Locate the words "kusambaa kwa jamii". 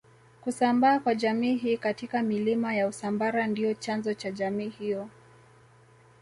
0.41-1.55